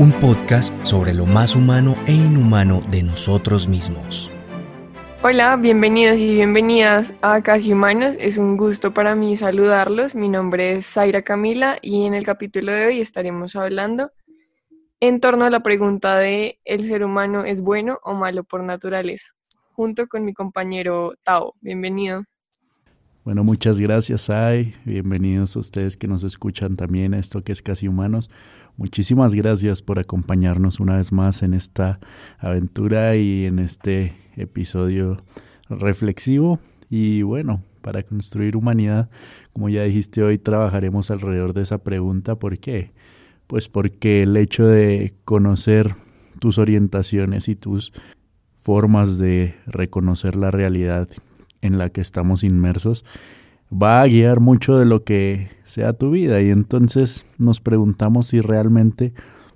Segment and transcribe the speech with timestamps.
[0.00, 4.32] Un podcast sobre lo más humano e inhumano de nosotros mismos.
[5.22, 8.16] Hola, bienvenidos y bienvenidas a Casi Humanos.
[8.18, 10.14] Es un gusto para mí saludarlos.
[10.14, 14.10] Mi nombre es Zaira Camila y en el capítulo de hoy estaremos hablando
[15.00, 19.26] en torno a la pregunta de ¿el ser humano es bueno o malo por naturaleza?
[19.72, 21.56] Junto con mi compañero Tao.
[21.60, 22.24] Bienvenido.
[23.22, 24.74] Bueno, muchas gracias, Ay.
[24.86, 28.30] Bienvenidos a ustedes que nos escuchan también a esto que es Casi Humanos.
[28.78, 32.00] Muchísimas gracias por acompañarnos una vez más en esta
[32.38, 35.18] aventura y en este episodio
[35.68, 36.60] reflexivo.
[36.88, 39.10] Y bueno, para construir humanidad,
[39.52, 42.36] como ya dijiste hoy, trabajaremos alrededor de esa pregunta.
[42.36, 42.92] ¿Por qué?
[43.46, 45.94] Pues porque el hecho de conocer
[46.38, 47.92] tus orientaciones y tus
[48.54, 51.06] formas de reconocer la realidad
[51.62, 53.04] en la que estamos inmersos
[53.72, 58.40] va a guiar mucho de lo que sea tu vida y entonces nos preguntamos si
[58.40, 59.12] realmente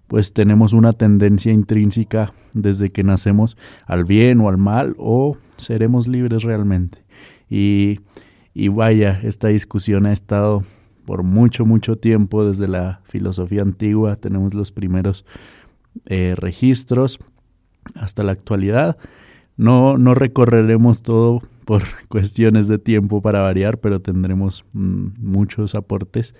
[0.06, 6.06] pues tenemos una tendencia intrínseca desde que nacemos al bien o al mal o seremos
[6.08, 6.98] libres realmente.
[7.48, 8.00] Y,
[8.52, 10.62] y vaya, esta discusión ha estado
[11.05, 15.24] por mucho, mucho tiempo desde la filosofía antigua, tenemos los primeros
[16.06, 17.18] eh, registros
[17.94, 18.96] hasta la actualidad.
[19.56, 26.34] No, no recorreremos todo por cuestiones de tiempo para variar, pero tendremos mm, muchos aportes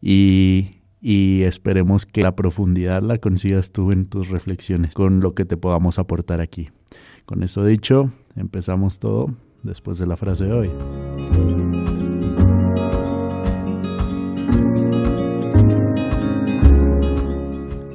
[0.00, 5.44] y, y esperemos que la profundidad la consigas tú en tus reflexiones con lo que
[5.44, 6.70] te podamos aportar aquí.
[7.26, 10.70] Con eso dicho, empezamos todo después de la frase de hoy.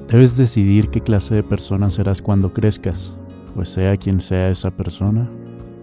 [0.10, 3.14] Debes decidir qué clase de persona serás cuando crezcas,
[3.58, 5.28] pues sea quien sea esa persona,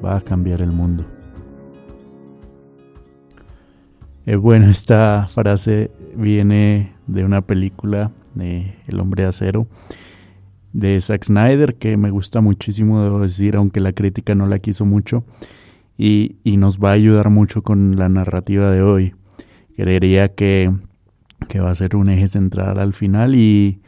[0.03, 1.05] va a cambiar el mundo.
[4.27, 9.67] Eh, bueno, esta frase viene de una película de El hombre acero
[10.73, 14.85] de Zack Snyder que me gusta muchísimo, debo decir, aunque la crítica no la quiso
[14.85, 15.25] mucho
[15.99, 19.15] y, nos va a ayudar mucho con la narrativa de hoy.
[19.75, 20.73] Creería que,
[21.49, 23.81] que va a ser un eje central al final y,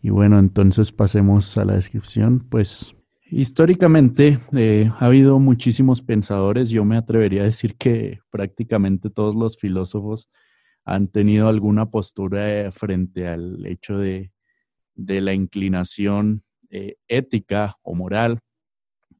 [0.00, 2.42] y bueno, entonces pasemos a la descripción.
[2.48, 2.94] Pues
[3.36, 9.58] Históricamente eh, ha habido muchísimos pensadores, yo me atrevería a decir que prácticamente todos los
[9.58, 10.28] filósofos
[10.84, 14.30] han tenido alguna postura frente al hecho de,
[14.94, 18.38] la inclinación eh, ética o moral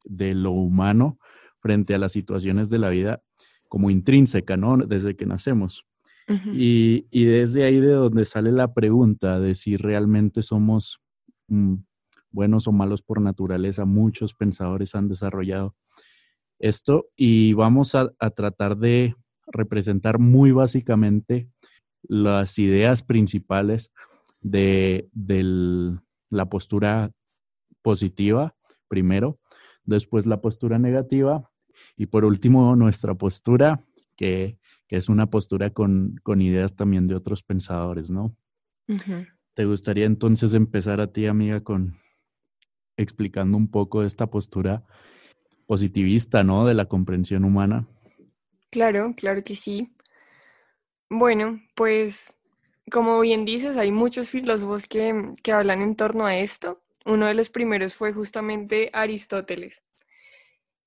[0.04, 1.18] de lo humano
[1.58, 3.20] frente a las situaciones de la vida
[3.68, 4.76] como intrínseca, ¿no?
[4.76, 5.86] Desde que nacemos.
[6.52, 11.00] y, desde ahí de donde sale la pregunta de si realmente somos
[11.48, 11.78] mm,
[12.34, 13.84] buenos o malos por naturaleza.
[13.84, 15.74] Muchos pensadores han desarrollado
[16.58, 19.14] esto y vamos a, tratar de
[19.46, 21.48] representar muy básicamente
[22.02, 23.92] las ideas principales
[24.40, 25.08] de,
[26.30, 27.12] la postura
[27.82, 28.56] positiva,
[28.88, 29.38] primero,
[29.84, 31.50] después la postura negativa
[31.96, 33.84] y por último nuestra postura,
[34.16, 34.58] que,
[34.88, 38.36] es una postura con, ideas también de otros pensadores, ¿no?
[39.54, 41.96] ¿Te gustaría entonces empezar a ti, amiga, con,
[42.96, 44.84] explicando un poco de esta postura
[45.66, 46.66] positivista, ¿no?
[46.66, 47.88] De la comprensión humana.
[48.70, 49.94] Claro, claro que sí.
[51.08, 52.36] Bueno, pues
[52.90, 56.82] como bien dices, hay muchos filósofos que, hablan en torno a esto.
[57.06, 59.82] Uno de los primeros fue justamente Aristóteles,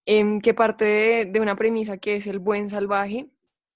[0.05, 3.29] em, que parte de, una premisa que es el buen salvaje,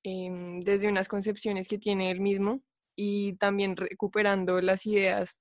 [0.03, 2.61] em, desde unas concepciones que tiene él mismo
[2.95, 5.40] y también recuperando las ideas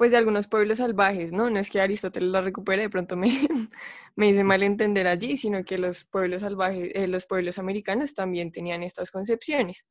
[0.00, 1.50] pues de algunos pueblos salvajes, ¿no?
[1.50, 3.28] No es que Aristóteles la recupere, de pronto me,
[4.16, 8.50] me hice mal entender allí, sino que los pueblos salvajes, eh, los pueblos americanos también
[8.50, 9.84] tenían estas concepciones.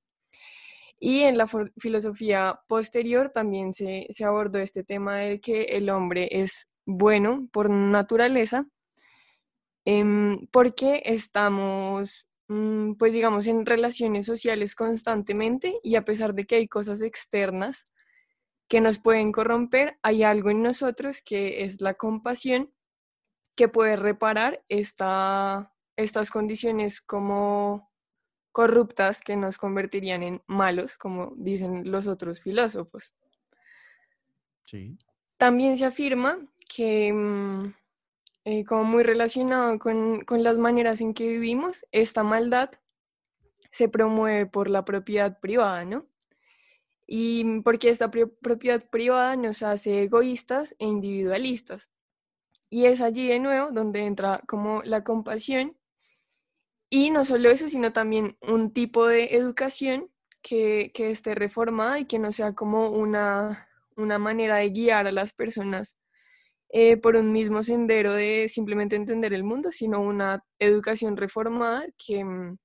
[1.00, 1.46] Y en la
[1.78, 7.70] filosofía posterior también se, se abordó este tema de que el hombre es bueno por
[7.70, 8.66] naturaleza,
[9.86, 16.56] em, porque estamos, mm, pues digamos, en relaciones sociales constantemente y a pesar de que
[16.56, 17.86] hay cosas externas,
[18.70, 22.72] que nos pueden corromper, hay algo en nosotros que es la compasión
[23.56, 27.92] que puede reparar esta, estas condiciones como
[28.52, 33.14] corruptas que nos convertirían en malos, como dicen los otros filósofos.
[35.38, 36.38] También se afirma
[36.74, 37.74] que, mm,
[38.46, 42.70] eh, como muy relacionado con, con las maneras en que vivimos, esta maldad
[43.72, 46.06] se promueve por la propiedad privada, ¿no?
[47.12, 51.90] Y porque esta propiedad privada nos hace egoístas e individualistas.
[52.70, 55.76] Y es allí de nuevo donde entra como la compasión
[56.92, 60.12] y no solo eso, sino también un tipo de educación
[60.44, 65.34] que, esté reformada y que no sea como una, una manera de guiar a las
[65.34, 65.98] personas
[66.70, 72.24] eh, por un mismo sendero de simplemente entender el mundo, sino una educación reformada que,
[72.24, 72.58] mm,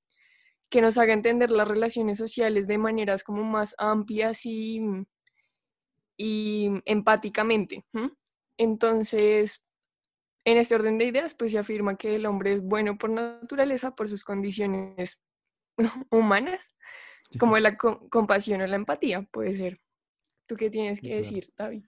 [0.74, 4.80] que nos haga entender las relaciones sociales de maneras como más amplias y,
[6.16, 7.84] y empáticamente.
[8.56, 9.62] Entonces,
[10.44, 13.94] en este orden de ideas, pues se afirma que el hombre es bueno por naturaleza,
[13.94, 15.20] por sus condiciones
[16.10, 16.74] humanas,
[17.38, 19.80] como la compasión o la empatía, puede ser.
[20.48, 21.84] ¿Tú qué tienes que decir, David?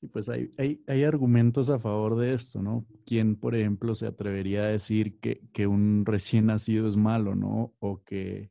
[0.00, 0.50] Sí, pues hay,
[0.86, 2.86] hay, argumentos a favor de esto, ¿no?
[3.04, 7.74] ¿Quién, por ejemplo, se atrevería a decir que, que un recién nacido es malo, ¿no?
[7.80, 8.50] O que,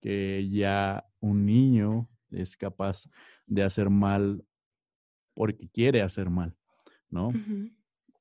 [0.00, 3.08] que ya un niño es capaz
[3.46, 4.44] de hacer mal
[5.34, 6.54] porque quiere hacer mal,
[7.08, 7.32] ¿no?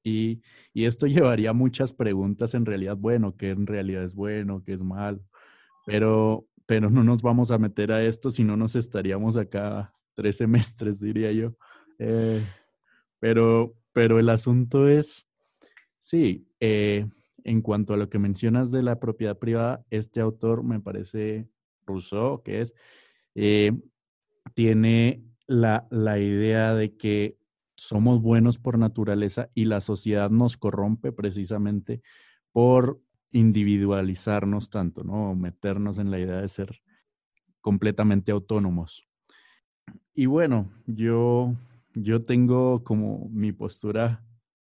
[0.03, 0.41] y,
[0.73, 4.81] y, esto llevaría muchas preguntas en realidad, bueno, ¿qué en realidad es bueno, qué es
[4.81, 5.21] malo?
[5.85, 10.37] Pero, pero no nos vamos a meter a esto, si no nos estaríamos acá tres
[10.37, 11.55] semestres, diría yo.
[11.99, 12.41] Eh,
[13.19, 15.27] pero, pero el asunto es,
[15.99, 17.07] sí, eh,
[17.43, 21.47] en cuanto a lo que mencionas de la propiedad privada, este autor me parece
[21.85, 22.73] Rousseau, que es,
[23.35, 23.73] eh,
[24.53, 27.37] tiene la, la idea de que
[27.75, 32.01] somos buenos por naturaleza y la sociedad nos corrompe precisamente
[32.51, 33.01] por
[33.31, 35.35] individualizarnos tanto, ¿no?
[35.35, 36.81] Meternos en la idea de ser
[37.61, 39.07] completamente autónomos.
[40.13, 41.53] Y bueno, yo
[42.01, 44.23] yo tengo como mi postura,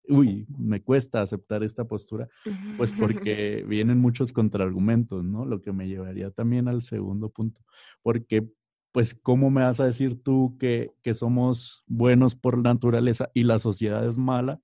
[0.08, 2.28] uy, me cuesta aceptar esta postura,
[2.78, 5.46] pues porque vienen muchos contraargumentos, ¿no?
[5.46, 7.62] Lo que me llevaría también al segundo punto,
[8.02, 8.48] porque
[8.92, 13.58] pues ¿cómo me vas a decir tú que, que somos buenos por naturaleza y la
[13.58, 14.62] sociedad es mala?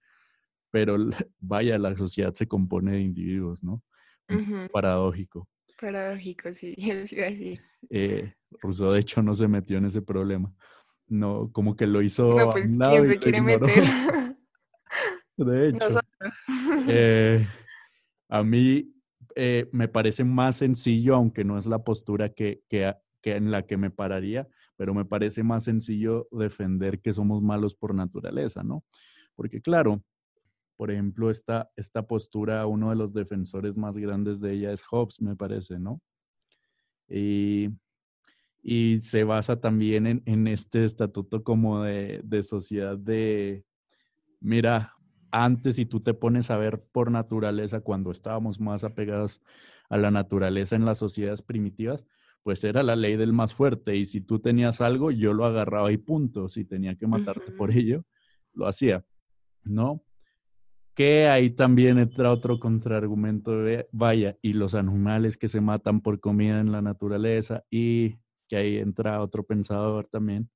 [0.71, 0.97] Pero
[1.39, 3.83] vaya, la sociedad se compone de individuos, ¿no?
[4.71, 5.49] Paradójico.
[5.81, 7.61] Paradójico, sí, eso iba a decir.
[7.89, 10.53] Eh, Rousseau, de hecho, no se metió en ese problema.
[11.09, 13.83] No, como que lo hizo no, pues, ¿quién se quiere meter?
[15.37, 15.99] De hecho.
[16.87, 17.47] Eh,
[18.29, 18.93] a mí
[19.35, 23.65] eh, me parece más sencillo, aunque no es la postura que, que, que, en la
[23.65, 28.83] que me pararía, pero me parece más sencillo defender que somos malos por naturaleza, ¿no?
[29.35, 30.03] Porque claro,
[30.75, 35.21] por ejemplo, esta, esta postura, uno de los defensores más grandes de ella es Hobbes,
[35.21, 36.01] me parece, ¿no?
[37.09, 37.69] Y
[38.61, 43.65] y se basa también en, en este estatuto como de, de, sociedad de,
[44.39, 44.95] mira,
[45.31, 49.41] antes si tú te pones a ver por naturaleza, cuando estábamos más apegados
[49.89, 52.05] a la naturaleza en las sociedades primitivas,
[52.43, 55.91] pues era la ley del más fuerte y si tú tenías algo, yo lo agarraba
[55.91, 58.05] y punto, si tenía que matarte por ello,
[58.53, 59.05] lo hacía,
[59.63, 60.03] ¿no?
[60.93, 66.19] Que ahí también entra otro contraargumento de, vaya, y los animales que se matan por
[66.19, 68.19] comida en la naturaleza y
[68.49, 70.49] que ahí entra otro pensador también,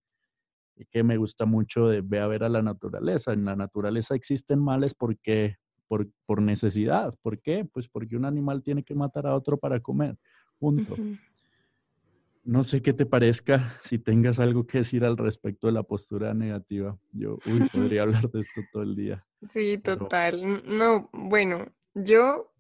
[0.76, 3.32] y que me gusta mucho de ve a ver a la naturaleza.
[3.32, 5.58] En la naturaleza existen males porque,
[5.88, 7.16] por, por necesidad.
[7.22, 7.64] ¿Por qué?
[7.72, 10.18] Pues porque un animal tiene que matar a otro para comer.
[10.58, 10.98] Punto.
[12.44, 16.34] No sé qué te parezca, si tengas algo que decir al respecto de la postura
[16.34, 16.98] negativa.
[17.12, 19.26] Yo, uy, podría hablar de esto todo el día.
[19.52, 20.64] Sí, total.
[20.66, 22.53] No, bueno, yo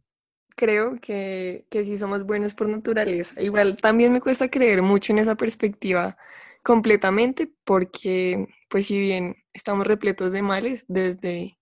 [0.55, 3.41] creo que, que sí somos buenos por naturaleza.
[3.41, 6.17] Igual también me cuesta creer mucho en esa perspectiva
[6.63, 11.57] completamente porque, pues si bien estamos repletos de males desde,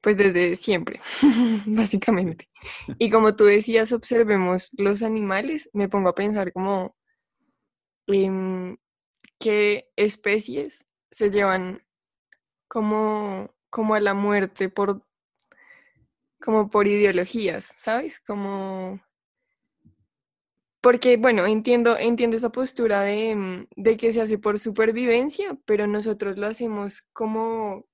[0.00, 1.00] pues desde siempre,
[1.66, 2.48] básicamente.
[2.98, 6.96] Y como tú decías, observemos los animales, me pongo a pensar como
[9.38, 11.82] qué especies se llevan
[12.68, 15.06] como, como a la muerte por
[16.40, 18.20] como por ideologías, ¿sabes?
[18.20, 19.00] Como...
[20.80, 25.86] Porque, bueno, entiendo, entiendo esa postura de, mm, de, que se hace por supervivencia, pero
[25.86, 27.84] nosotros lo hacemos como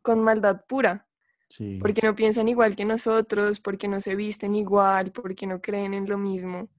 [0.00, 1.06] con maldad pura.
[1.50, 1.78] Sí.
[1.80, 6.08] Porque no piensan igual que nosotros, porque no se visten igual, porque no creen en
[6.08, 6.70] lo mismo.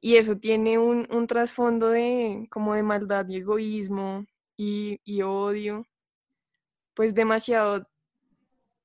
[0.00, 5.86] Y eso tiene un, un trasfondo de como de maldad y egoísmo y, y odio,
[6.94, 7.86] pues demasiado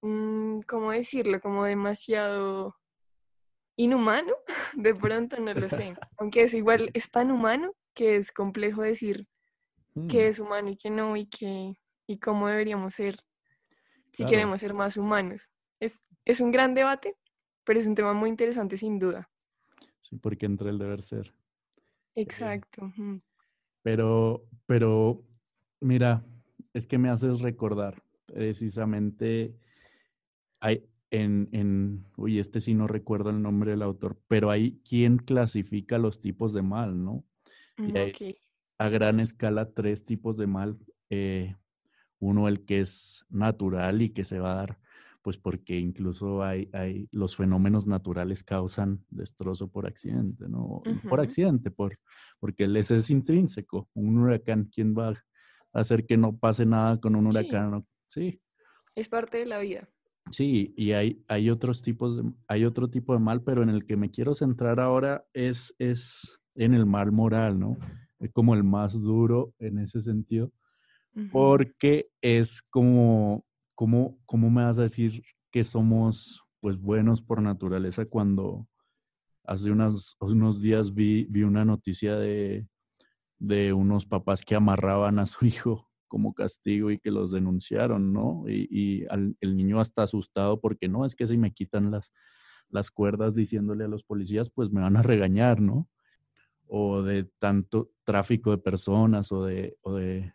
[0.02, 1.40] Mm, ¿cómo decirlo?
[1.42, 2.76] Como demasiado
[3.76, 4.34] inhumano,
[4.76, 5.96] de pronto no lo sé.
[6.18, 9.28] Aunque es igual, es tan humano que es complejo decir
[10.10, 10.30] que mm.
[10.30, 11.74] es humano y que no, y que
[12.08, 13.20] y cómo deberíamos ser
[14.14, 15.50] si queremos ser más humanos.
[15.80, 17.16] Es, es un gran debate,
[17.64, 19.30] pero es un tema muy interesante sin duda.
[20.00, 21.36] Sí, porque entra el deber ser.
[22.16, 22.92] Eh, Exacto.
[23.84, 25.24] Pero, pero,
[25.82, 26.26] mira,
[26.74, 29.56] es que me haces recordar precisamente
[30.60, 35.18] hay en, en, uy, este sí no recuerdo el nombre del autor, pero hay quien
[35.18, 37.24] clasifica los tipos de mal, ¿no?
[37.78, 38.14] Y hay,
[38.78, 40.78] a gran escala tres tipos de mal.
[41.10, 41.56] Eh,
[42.20, 44.80] uno, el que es natural y que se va a dar,
[45.22, 50.82] pues porque incluso hay, hay los fenómenos naturales causan destrozo por accidente, ¿no?
[51.08, 52.00] Por accidente, por,
[52.40, 53.88] porque ese es intrínseco.
[53.94, 55.24] Un huracán, ¿quién va a
[55.74, 57.86] hacer que no pase nada con un huracán?
[58.08, 58.42] Sí.
[58.96, 59.88] Es parte de la vida.
[60.32, 63.86] Sí, y hay, hay otros tipos de, hay otro tipo de mal, pero en el
[63.86, 67.78] que me quiero centrar ahora es, es en el mal moral, ¿no?
[68.20, 70.52] Es como el más duro en ese sentido,
[71.32, 78.06] porque es como, como, ¿cómo me vas a decir que somos pues buenos por naturaleza
[78.06, 78.68] cuando
[79.44, 82.68] hace unas, unos días vi, vi una noticia de,
[83.40, 88.44] de unos papás que amarraban a su hijo como castigo y que los denunciaron, ¿no?
[88.48, 92.14] Y, el niño hasta asustado porque no, es que si me quitan las,
[92.70, 95.88] las cuerdas diciéndole a los policías, pues me van a regañar, ¿no?
[96.68, 100.34] O de tanto tráfico de personas o de, o de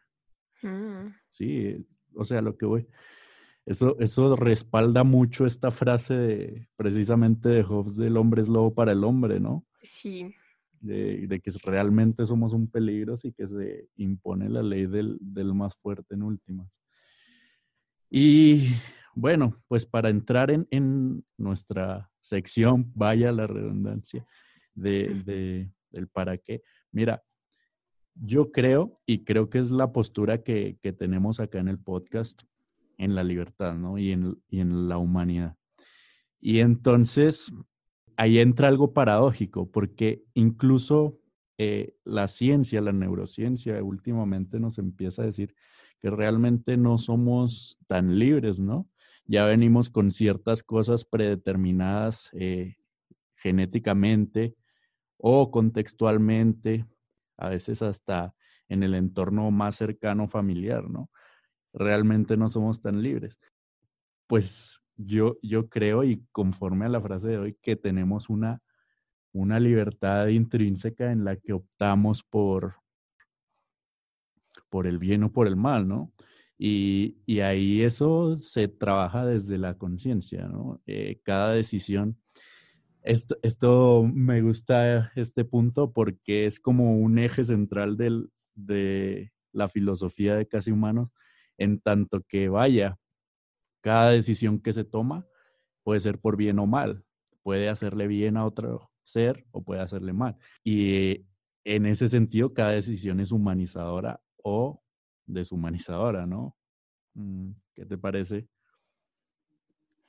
[0.63, 1.15] mm.
[1.31, 2.87] sí, o sea, lo que voy.
[3.65, 8.93] Eso, eso respalda mucho esta frase de, precisamente de Hobbes del hombre es lobo para
[8.93, 9.65] el hombre, ¿no?
[9.83, 10.35] Sí
[10.83, 15.19] de, que realmente somos un peligro y que se impone la ley del,
[15.55, 16.83] más fuerte en últimas.
[18.11, 18.69] Y
[19.15, 24.27] bueno, pues para entrar en, nuestra sección, vaya la redundancia,
[24.75, 26.63] de, del para qué.
[26.91, 27.23] Mira,
[28.15, 32.43] yo creo, y creo que es la postura que, tenemos acá en el podcast,
[32.99, 33.99] en la libertad, ¿no?
[33.99, 35.57] Y en, y en la humanidad.
[36.41, 37.53] Y entonces,
[38.17, 41.19] ahí entra algo paradójico, porque incluso
[41.59, 45.55] eh, la ciencia, la neurociencia, últimamente nos empieza a decir
[46.01, 48.89] que realmente no somos tan libres, ¿no?
[49.25, 52.77] Ya venimos con ciertas cosas predeterminadas eh,
[53.37, 54.57] genéticamente
[55.17, 56.87] o contextualmente,
[57.37, 58.35] a veces hasta
[58.69, 61.11] en el entorno más cercano familiar, ¿no?
[61.73, 63.41] Realmente no somos tan libres.
[64.27, 68.63] Pues yo, yo creo y conforme a la frase de hoy que tenemos una,
[69.33, 72.77] una libertad intrínseca en la que optamos por,
[74.69, 76.13] por el bien o por el mal, ¿no?
[76.59, 80.81] Y, y ahí eso se trabaja desde la conciencia, ¿no?
[80.87, 82.19] Eh, cada decisión.
[83.03, 89.69] Esto, esto, me gusta este punto porque es como un eje central del, de la
[89.69, 91.11] filosofía de casi humanos,
[91.59, 92.97] en tanto que vaya,
[93.83, 95.27] cada decisión que se toma
[95.83, 97.05] puede ser por bien o mal.
[97.43, 100.37] Puede hacerle bien a otro ser o puede hacerle mal.
[100.65, 101.27] Y
[101.65, 104.83] en ese sentido, cada decisión es humanizadora o
[105.27, 106.57] deshumanizadora, ¿no?
[107.15, 108.49] Mm, ¿Qué te parece?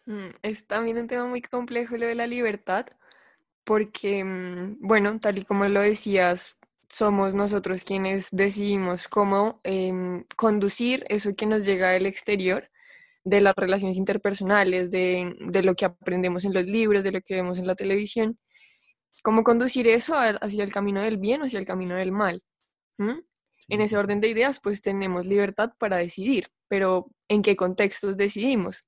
[0.06, 2.88] Mm, es también un tema muy complejo lo de la libertad,
[3.64, 6.58] porque, mm, bueno, tal y como lo decías,
[6.90, 12.70] somos nosotros quienes decidimos cómo em, conducir eso que nos llega del exterior
[13.24, 17.58] de las relaciones interpersonales, de, lo que aprendemos en los libros, de lo que vemos
[17.58, 18.38] en la televisión,
[19.22, 22.44] cómo conducir eso hacia el camino del bien o hacia el camino del mal.
[22.98, 28.86] En ese orden de ideas, pues tenemos libertad para decidir, pero ¿en qué contextos decidimos?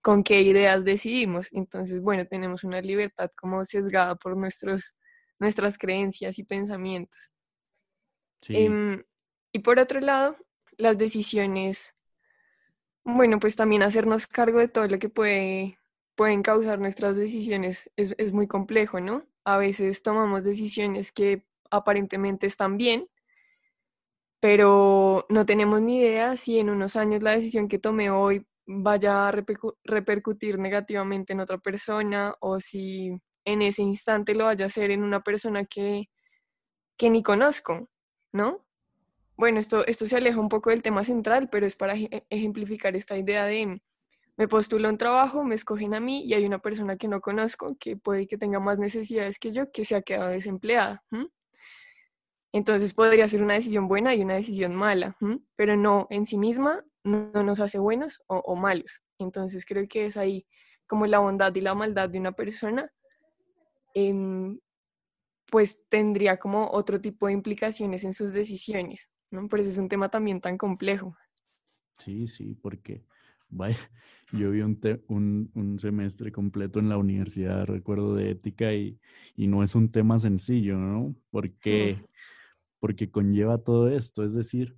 [0.00, 1.48] ¿Con qué ideas decidimos?
[1.52, 4.96] Entonces, bueno, tenemos una libertad como sesgada por nuestros,
[5.38, 7.32] nuestras creencias y pensamientos.
[8.48, 9.02] Em,
[9.52, 10.36] y por otro lado,
[10.76, 11.91] las decisiones
[13.04, 15.78] bueno, pues también hacernos cargo de todo lo que puede,
[16.14, 19.24] pueden causar nuestras decisiones es, muy complejo, ¿no?
[19.44, 23.08] A veces tomamos decisiones que aparentemente están bien,
[24.40, 29.28] pero no tenemos ni idea si en unos años la decisión que tomé hoy vaya
[29.28, 29.32] a
[29.84, 33.12] repercutir negativamente en otra persona o si
[33.44, 36.08] en ese instante lo vaya a hacer en una persona que,
[36.96, 37.88] que ni conozco,
[38.32, 38.64] ¿no?
[39.36, 41.94] Bueno, esto, esto se aleja un poco del tema central, pero es para
[42.30, 43.80] ejemplificar esta idea de
[44.36, 47.76] me postulo un trabajo, me escogen a mí y hay una persona que no conozco
[47.78, 51.04] que puede que tenga más necesidades que yo que se ha quedado desempleada.
[52.52, 55.16] Entonces podría ser una decisión buena y una decisión mala,
[55.56, 59.02] pero no en sí misma no, nos hace buenos o, malos.
[59.18, 60.46] Entonces creo que es ahí
[60.86, 62.90] como la bondad y la maldad de una persona,
[63.94, 64.58] em,
[65.50, 69.08] pues tendría como otro tipo de implicaciones en sus decisiones.
[69.32, 69.48] ¿No?
[69.48, 71.16] Por eso es un tema también tan complejo.
[71.98, 73.04] Sí, sí, porque
[73.48, 73.76] vaya,
[74.32, 78.98] yo vi un, un, semestre completo en la universidad, recuerdo de ética, y,
[79.36, 81.14] no es un tema sencillo, ¿no?
[81.30, 82.04] Porque,
[82.78, 84.24] porque conlleva todo esto.
[84.24, 84.76] Es decir,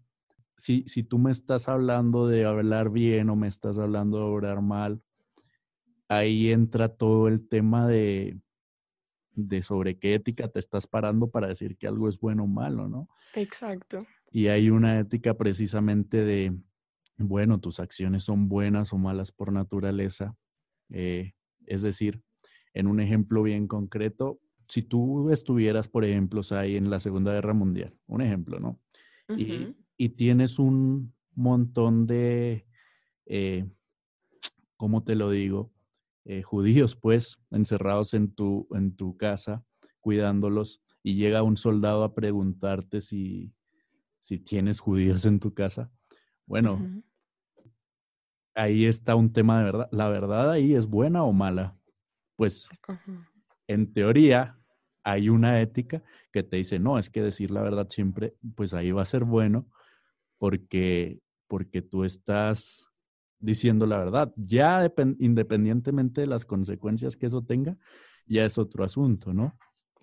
[0.56, 4.62] si, si tú me estás hablando de hablar bien o me estás hablando de obrar
[4.62, 5.02] mal,
[6.08, 8.38] ahí entra todo el tema de,
[9.34, 12.88] de sobre qué ética te estás parando para decir que algo es bueno o malo,
[12.88, 13.08] ¿no?
[13.34, 14.06] Exacto.
[14.34, 16.58] Y hay una ética precisamente de,
[17.18, 20.34] bueno, tus acciones son buenas o malas por naturaleza.
[20.90, 21.34] Eh,
[21.66, 22.20] es decir,
[22.72, 27.54] en un ejemplo bien concreto, si tú estuvieras, por ejemplo, ahí en la Segunda Guerra
[27.54, 28.80] Mundial, un ejemplo, ¿no?
[29.38, 32.66] y, y, tienes un montón de,
[33.26, 33.70] eh,
[34.76, 35.72] ¿cómo te lo digo?
[36.24, 39.64] Eh, judíos, pues, encerrados en tu, en tu casa,
[40.00, 43.54] cuidándolos, y llega un soldado a preguntarte si,
[44.24, 45.90] si tienes judíos en tu casa.
[46.46, 46.80] Bueno,
[48.54, 49.88] ahí está un tema de verdad.
[49.92, 51.78] ¿La verdad ahí es buena o mala?
[52.34, 52.70] Pues,
[53.66, 54.58] en teoría,
[55.02, 56.02] hay una ética
[56.32, 59.24] que te dice, no, es que decir la verdad siempre, pues ahí va a ser
[59.24, 59.68] bueno,
[60.38, 62.88] porque, porque tú estás
[63.38, 64.32] diciendo la verdad.
[64.36, 67.76] Ya independientemente de las consecuencias que eso tenga,
[68.26, 69.54] ya es otro asunto, ¿no?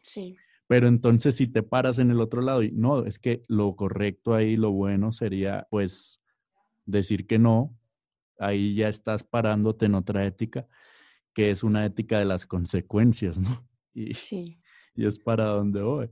[0.03, 0.37] Sí.
[0.71, 4.33] Pero entonces si te paras en el otro lado y no, es que lo correcto
[4.33, 6.23] ahí, lo bueno sería pues
[6.85, 7.77] decir que no,
[8.39, 10.69] ahí ya estás parándote en otra ética,
[11.33, 13.67] que es una ética de las consecuencias, ¿no?
[13.93, 14.61] Y, sí.
[14.95, 16.09] Y es para donde voy.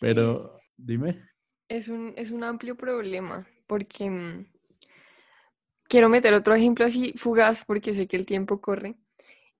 [0.00, 0.40] Pero
[0.76, 1.28] dime.
[1.68, 4.44] Es un, es un amplio problema porque mm,
[5.84, 8.96] quiero meter otro ejemplo así fugaz porque sé que el tiempo corre.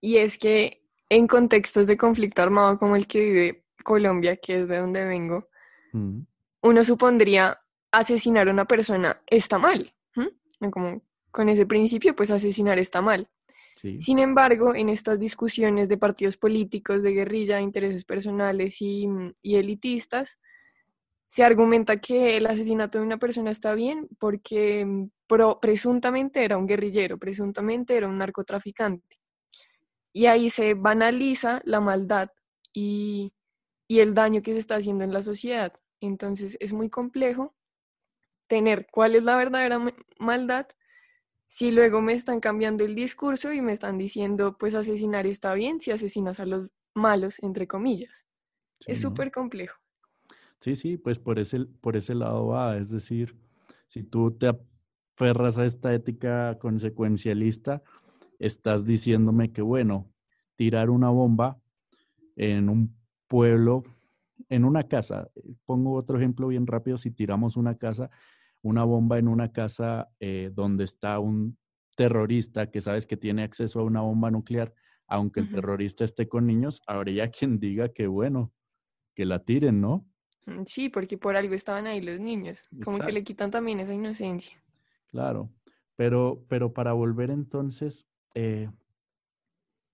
[0.01, 4.69] Y es que en contextos de conflicto armado como el que vive Colombia, que es
[4.69, 5.49] de donde vengo,
[5.93, 6.21] mm.
[6.63, 7.61] uno supondría
[7.93, 9.95] asesinar a una persona está mal.
[10.71, 13.29] Como con ese principio, pues asesinar está mal.
[14.01, 19.07] Sin embargo, en estas discusiones de partidos políticos, de guerrilla, de intereses personales y,
[19.43, 20.39] y elitistas,
[21.29, 25.11] se argumenta que el asesinato de una persona está bien porque mm,
[25.61, 29.17] presuntamente era un guerrillero, presuntamente era un narcotraficante.
[30.15, 32.31] Y ahí se banaliza la maldad
[32.73, 33.34] y,
[33.89, 35.73] el daño que se está haciendo en la sociedad.
[36.01, 37.55] Entonces es muy complejo
[38.47, 39.81] tener cuál es la verdadera
[40.19, 40.67] maldad
[41.47, 45.81] si luego me están cambiando el discurso y me están diciendo, pues asesinar está bien
[45.81, 48.27] si asesinas a los malos, entre comillas.
[48.87, 49.79] es súper complejo.
[50.59, 52.77] Sí, sí, pues por ese, por ese lado va.
[52.77, 53.37] Es decir,
[53.87, 54.51] si tú te
[55.17, 57.83] aferras a esta ética consecuencialista,
[58.41, 60.11] estás diciéndome que, bueno,
[60.57, 61.61] tirar una bomba
[62.35, 62.97] en un
[63.35, 63.83] pueblo,
[64.49, 65.29] en una casa,
[65.67, 68.09] pongo otro ejemplo bien rápido, si tiramos una casa,
[68.63, 71.59] una bomba en una casa eh, donde está un
[71.97, 74.73] terrorista que sabes que tiene acceso a una bomba nuclear,
[75.09, 78.53] aunque el terrorista esté con niños, habría quien diga que, bueno,
[79.17, 80.07] que la tiren, ¿no?
[80.47, 83.95] Mm, sí, porque por algo estaban ahí los niños, como que le quitan también esa
[83.95, 84.63] inocencia.
[85.09, 85.51] Claro,
[85.97, 88.71] pero, pero para volver entonces, eh,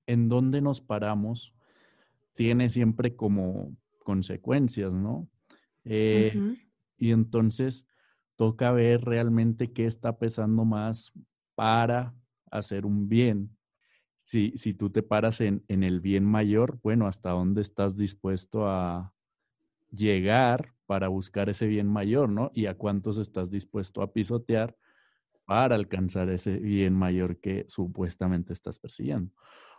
[0.06, 1.54] ¿en dónde nos paramos?
[2.40, 5.28] Tiene siempre como consecuencias, ¿no?
[5.84, 6.40] Eh,
[6.96, 7.86] y entonces
[8.36, 11.12] toca ver realmente qué está pesando más
[11.54, 12.14] para
[12.50, 13.56] hacer un bien.
[14.22, 18.68] Si, si tú te paras en, en el bien mayor, bueno, ¿hasta dónde estás dispuesto
[18.68, 19.12] a,
[19.90, 22.50] llegar para buscar ese bien mayor, ¿no?
[22.54, 24.76] Y a cuántos estás dispuesto a pisotear
[25.44, 29.32] para alcanzar ese bien mayor que supuestamente estás persiguiendo.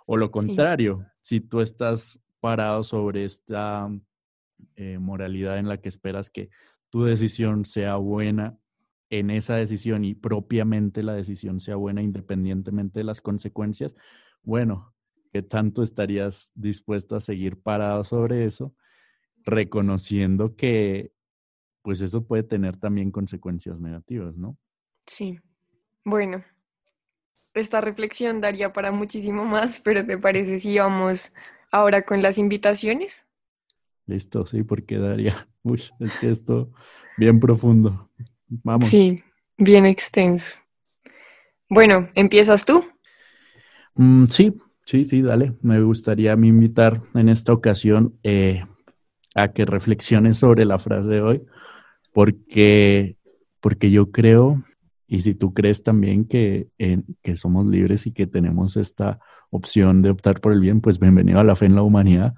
[0.05, 3.89] O lo contrario, si tú estás parado sobre esta
[4.75, 6.49] eh, moralidad en la que esperas que
[6.89, 8.57] tu decisión sea buena
[9.09, 13.95] en esa decisión y propiamente la decisión sea buena independientemente de las consecuencias,
[14.43, 14.93] bueno,
[15.31, 18.75] ¿qué tanto estarías dispuesto a seguir parado sobre eso?
[19.45, 21.11] reconociendo que
[21.81, 24.57] pues eso puede tener también consecuencias negativas, ¿no?
[25.07, 25.39] Sí.
[26.03, 26.43] Bueno,
[27.53, 31.33] esta reflexión daría para muchísimo más, pero ¿te parece si vamos
[31.71, 33.25] ahora con las invitaciones?
[34.05, 36.71] Listo, sí, porque daría, uy, es que esto
[37.17, 38.09] bien profundo.
[38.47, 38.87] Vamos.
[38.87, 39.15] Sí,
[39.57, 40.57] bien extenso.
[41.69, 42.83] Bueno, ¿empiezas tú?
[43.95, 44.53] Mm, sí,
[44.85, 45.53] sí, sí, dale.
[45.61, 48.65] Me gustaría invitar en esta ocasión eh,
[49.35, 51.41] a que reflexiones sobre la frase de hoy,
[52.13, 53.15] porque,
[53.61, 54.63] porque yo creo,
[55.11, 56.69] y si tú crees también que,
[57.21, 59.19] que somos libres y que tenemos esta
[59.49, 62.33] opción de optar por el bien, pues bienvenido a la fe en la humanidad.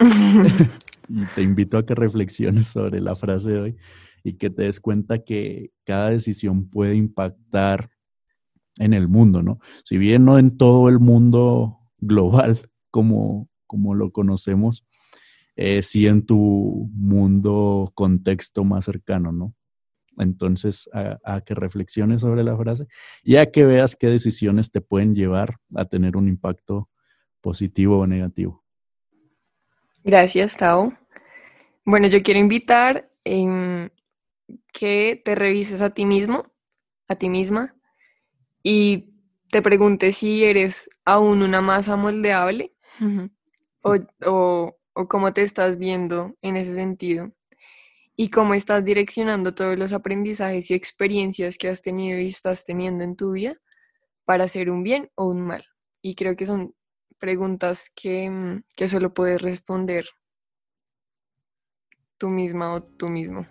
[1.08, 3.76] y te invito a que reflexiones sobre la frase de hoy
[4.24, 7.88] y que te des cuenta que cada decisión puede impactar
[8.78, 9.60] en el mundo, ¿no?
[9.84, 14.84] Si bien no en todo el mundo global como, como lo conocemos,
[15.54, 19.54] eh, sí en tu mundo contexto más cercano, ¿no?
[20.18, 22.86] Entonces, a, que reflexiones sobre la frase
[23.22, 26.88] y a que veas qué decisiones te pueden llevar a tener un impacto
[27.40, 28.62] positivo o negativo.
[30.04, 30.92] Gracias, Tao.
[31.84, 33.88] Bueno, yo quiero invitar em,
[34.72, 36.52] que te revises a ti mismo,
[37.08, 37.74] a ti misma,
[38.62, 39.14] y
[39.50, 42.74] te preguntes si eres aún una masa moldeable
[43.82, 47.32] o, o cómo te estás viendo en ese sentido
[48.16, 53.04] y cómo estás direccionando todos los aprendizajes y experiencias que has tenido y estás teniendo
[53.04, 53.56] en tu vida
[54.24, 55.64] para hacer un bien o un mal.
[56.02, 56.74] Y creo que son
[57.18, 60.06] preguntas que, mm, que solo puedes responder
[62.18, 63.46] tú misma o tú mismo.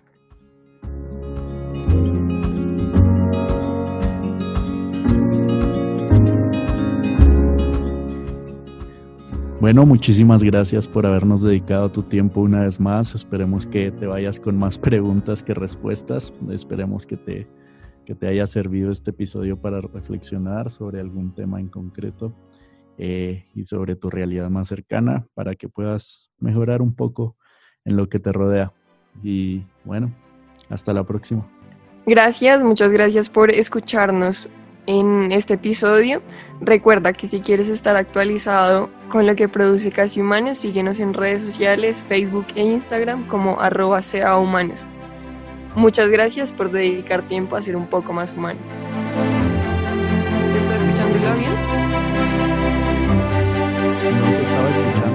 [9.62, 13.14] Bueno, muchísimas gracias por habernos dedicado tu tiempo una vez más.
[13.14, 16.32] Esperemos que te vayas con más preguntas que respuestas.
[16.52, 17.46] Esperemos que te,
[18.04, 22.34] que te haya servido este episodio para reflexionar sobre algún tema en concreto
[22.98, 27.36] eh, y sobre tu realidad más cercana para que puedas mejorar un poco
[27.84, 28.72] en lo que te rodea.
[29.22, 30.12] Y bueno,
[30.70, 31.48] hasta la próxima.
[32.04, 34.48] Gracias, muchas gracias por escucharnos
[34.86, 36.22] en este episodio.
[36.60, 41.42] Recuerda que si quieres estar actualizado con lo que produce Casi Humanos, síguenos en redes
[41.42, 44.00] sociales, Facebook e Instagram como arroba
[44.38, 44.88] humanos.
[45.74, 48.60] Muchas gracias por dedicar tiempo a ser un poco más humano.
[50.48, 51.52] ¿Se está escuchando bien?
[54.20, 55.11] No se estaba escuchando,